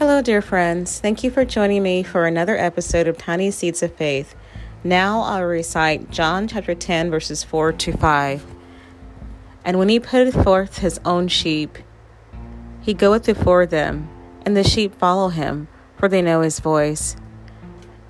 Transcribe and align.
Hello, 0.00 0.22
dear 0.22 0.40
friends. 0.40 0.98
Thank 0.98 1.22
you 1.22 1.30
for 1.30 1.44
joining 1.44 1.82
me 1.82 2.02
for 2.02 2.24
another 2.24 2.56
episode 2.56 3.06
of 3.06 3.18
Tiny 3.18 3.50
Seeds 3.50 3.82
of 3.82 3.94
Faith. 3.96 4.34
Now 4.82 5.20
I'll 5.20 5.44
recite 5.44 6.10
John 6.10 6.48
chapter 6.48 6.74
10, 6.74 7.10
verses 7.10 7.44
4 7.44 7.74
to 7.74 7.92
5. 7.98 8.46
And 9.62 9.78
when 9.78 9.90
he 9.90 10.00
putteth 10.00 10.42
forth 10.42 10.78
his 10.78 10.98
own 11.04 11.28
sheep, 11.28 11.76
he 12.80 12.94
goeth 12.94 13.26
before 13.26 13.66
them, 13.66 14.08
and 14.46 14.56
the 14.56 14.64
sheep 14.64 14.94
follow 14.94 15.28
him, 15.28 15.68
for 15.98 16.08
they 16.08 16.22
know 16.22 16.40
his 16.40 16.60
voice. 16.60 17.14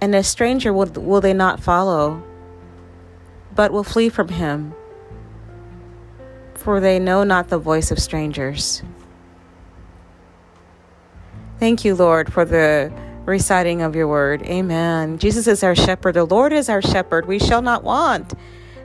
And 0.00 0.12
a 0.12 0.24
stranger 0.24 0.72
will, 0.72 0.86
will 0.86 1.20
they 1.20 1.34
not 1.34 1.60
follow, 1.60 2.20
but 3.54 3.70
will 3.70 3.84
flee 3.84 4.08
from 4.08 4.30
him, 4.30 4.74
for 6.52 6.80
they 6.80 6.98
know 6.98 7.22
not 7.22 7.46
the 7.46 7.58
voice 7.58 7.92
of 7.92 8.00
strangers. 8.00 8.82
Thank 11.58 11.86
you, 11.86 11.94
Lord, 11.94 12.30
for 12.30 12.44
the 12.44 12.92
reciting 13.24 13.80
of 13.80 13.96
your 13.96 14.08
word. 14.08 14.42
Amen. 14.42 15.16
Jesus 15.18 15.46
is 15.46 15.62
our 15.62 15.74
shepherd. 15.74 16.12
The 16.12 16.24
Lord 16.24 16.52
is 16.52 16.68
our 16.68 16.82
shepherd. 16.82 17.26
We 17.26 17.38
shall 17.38 17.62
not 17.62 17.82
want. 17.82 18.34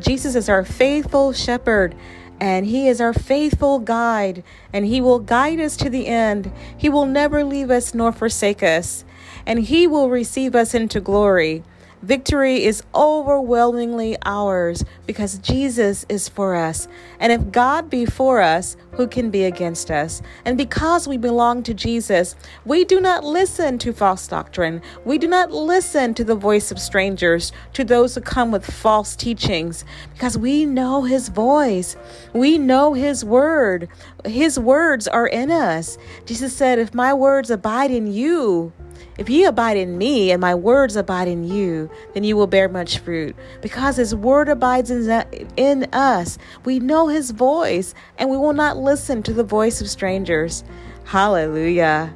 Jesus 0.00 0.34
is 0.34 0.48
our 0.48 0.64
faithful 0.64 1.32
shepherd 1.32 1.94
and 2.40 2.66
he 2.66 2.88
is 2.88 3.00
our 3.00 3.12
faithful 3.12 3.78
guide 3.78 4.42
and 4.72 4.86
he 4.86 5.00
will 5.00 5.18
guide 5.18 5.60
us 5.60 5.76
to 5.76 5.90
the 5.90 6.06
end. 6.06 6.50
He 6.76 6.88
will 6.88 7.06
never 7.06 7.44
leave 7.44 7.70
us 7.70 7.94
nor 7.94 8.12
forsake 8.12 8.62
us 8.62 9.04
and 9.46 9.58
he 9.58 9.86
will 9.86 10.10
receive 10.10 10.54
us 10.54 10.74
into 10.74 11.00
glory. 11.00 11.62
Victory 12.04 12.64
is 12.64 12.82
overwhelmingly 12.94 14.14
ours 14.26 14.84
because 15.06 15.38
Jesus 15.38 16.04
is 16.10 16.28
for 16.28 16.54
us. 16.54 16.86
And 17.18 17.32
if 17.32 17.50
God 17.50 17.88
be 17.88 18.04
for 18.04 18.42
us, 18.42 18.76
who 18.92 19.08
can 19.08 19.30
be 19.30 19.44
against 19.44 19.90
us? 19.90 20.20
And 20.44 20.58
because 20.58 21.08
we 21.08 21.16
belong 21.16 21.62
to 21.62 21.72
Jesus, 21.72 22.36
we 22.66 22.84
do 22.84 23.00
not 23.00 23.24
listen 23.24 23.78
to 23.78 23.94
false 23.94 24.28
doctrine. 24.28 24.82
We 25.06 25.16
do 25.16 25.26
not 25.26 25.50
listen 25.50 26.12
to 26.12 26.24
the 26.24 26.34
voice 26.34 26.70
of 26.70 26.78
strangers, 26.78 27.52
to 27.72 27.84
those 27.84 28.14
who 28.14 28.20
come 28.20 28.50
with 28.50 28.66
false 28.66 29.16
teachings, 29.16 29.86
because 30.12 30.36
we 30.36 30.66
know 30.66 31.04
his 31.04 31.30
voice. 31.30 31.96
We 32.34 32.58
know 32.58 32.92
his 32.92 33.24
word. 33.24 33.88
His 34.26 34.58
words 34.58 35.08
are 35.08 35.26
in 35.26 35.50
us. 35.50 35.96
Jesus 36.26 36.54
said, 36.54 36.78
If 36.78 36.92
my 36.92 37.14
words 37.14 37.50
abide 37.50 37.90
in 37.90 38.12
you, 38.12 38.74
if 39.16 39.28
ye 39.28 39.44
abide 39.44 39.76
in 39.76 39.96
me 39.96 40.30
and 40.30 40.40
my 40.40 40.54
words 40.54 40.96
abide 40.96 41.28
in 41.28 41.44
you, 41.44 41.90
then 42.12 42.24
you 42.24 42.36
will 42.36 42.46
bear 42.46 42.68
much 42.68 42.98
fruit. 42.98 43.36
Because 43.60 43.96
his 43.96 44.14
word 44.14 44.48
abides 44.48 44.90
in, 44.90 45.24
in 45.56 45.84
us, 45.92 46.38
we 46.64 46.80
know 46.80 47.08
his 47.08 47.30
voice 47.30 47.94
and 48.18 48.30
we 48.30 48.36
will 48.36 48.52
not 48.52 48.76
listen 48.76 49.22
to 49.22 49.32
the 49.32 49.44
voice 49.44 49.80
of 49.80 49.88
strangers. 49.88 50.64
Hallelujah. 51.04 52.14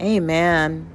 Amen. 0.00 0.88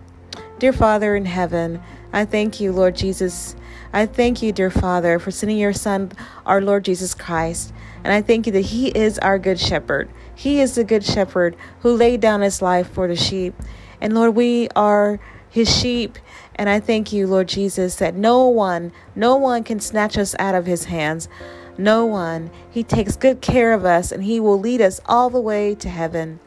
Dear 0.59 0.73
Father 0.73 1.15
in 1.15 1.25
heaven, 1.25 1.81
I 2.13 2.25
thank 2.25 2.59
you, 2.59 2.71
Lord 2.71 2.95
Jesus. 2.95 3.55
I 3.93 4.05
thank 4.05 4.41
you, 4.41 4.51
dear 4.51 4.69
Father, 4.69 5.19
for 5.19 5.31
sending 5.31 5.57
your 5.57 5.73
Son, 5.73 6.11
our 6.45 6.61
Lord 6.61 6.85
Jesus 6.85 7.13
Christ. 7.13 7.73
And 8.03 8.13
I 8.13 8.21
thank 8.21 8.45
you 8.45 8.53
that 8.53 8.61
He 8.61 8.87
is 8.89 9.19
our 9.19 9.37
good 9.37 9.59
shepherd. 9.59 10.09
He 10.33 10.59
is 10.59 10.75
the 10.75 10.83
good 10.83 11.03
shepherd 11.03 11.55
who 11.81 11.93
laid 11.93 12.19
down 12.19 12.41
his 12.41 12.61
life 12.61 12.89
for 12.89 13.07
the 13.07 13.15
sheep. 13.15 13.53
And 14.01 14.13
Lord, 14.13 14.35
we 14.35 14.67
are 14.75 15.19
his 15.49 15.73
sheep. 15.73 16.17
And 16.55 16.69
I 16.69 16.79
thank 16.79 17.13
you, 17.13 17.27
Lord 17.27 17.47
Jesus, 17.47 17.95
that 17.95 18.15
no 18.15 18.47
one, 18.47 18.91
no 19.15 19.35
one 19.35 19.63
can 19.63 19.79
snatch 19.79 20.17
us 20.17 20.35
out 20.39 20.55
of 20.55 20.65
his 20.65 20.85
hands. 20.85 21.29
No 21.77 22.05
one. 22.05 22.49
He 22.69 22.83
takes 22.83 23.15
good 23.15 23.41
care 23.41 23.73
of 23.73 23.85
us 23.85 24.11
and 24.11 24.23
he 24.23 24.39
will 24.39 24.59
lead 24.59 24.81
us 24.81 24.99
all 25.05 25.29
the 25.29 25.39
way 25.39 25.75
to 25.75 25.89
heaven. 25.89 26.39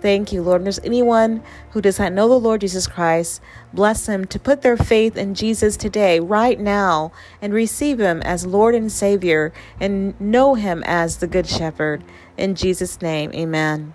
Thank 0.00 0.32
you, 0.32 0.42
Lord. 0.42 0.60
And 0.60 0.66
there's 0.66 0.78
anyone 0.80 1.42
who 1.72 1.82
does 1.82 1.98
not 1.98 2.12
know 2.12 2.28
the 2.28 2.40
Lord 2.40 2.62
Jesus 2.62 2.86
Christ, 2.86 3.42
bless 3.72 4.06
them 4.06 4.24
to 4.26 4.38
put 4.38 4.62
their 4.62 4.76
faith 4.76 5.16
in 5.16 5.34
Jesus 5.34 5.76
today, 5.76 6.20
right 6.20 6.58
now, 6.58 7.12
and 7.42 7.52
receive 7.52 8.00
him 8.00 8.22
as 8.22 8.46
Lord 8.46 8.74
and 8.74 8.90
Savior 8.90 9.52
and 9.78 10.18
know 10.20 10.54
him 10.54 10.82
as 10.86 11.18
the 11.18 11.26
Good 11.26 11.46
Shepherd. 11.46 12.02
In 12.38 12.54
Jesus' 12.54 13.02
name, 13.02 13.30
amen. 13.34 13.94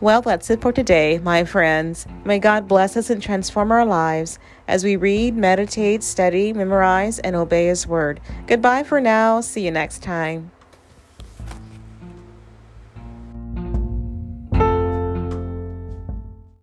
Well, 0.00 0.22
that's 0.22 0.48
it 0.48 0.62
for 0.62 0.72
today, 0.72 1.18
my 1.18 1.44
friends. 1.44 2.06
May 2.24 2.38
God 2.38 2.66
bless 2.66 2.96
us 2.96 3.10
and 3.10 3.22
transform 3.22 3.70
our 3.70 3.84
lives 3.84 4.38
as 4.66 4.82
we 4.82 4.96
read, 4.96 5.36
meditate, 5.36 6.02
study, 6.02 6.54
memorize, 6.54 7.18
and 7.18 7.36
obey 7.36 7.66
His 7.66 7.86
Word. 7.86 8.18
Goodbye 8.46 8.82
for 8.82 8.98
now. 8.98 9.42
See 9.42 9.66
you 9.66 9.70
next 9.70 10.02
time. 10.02 10.52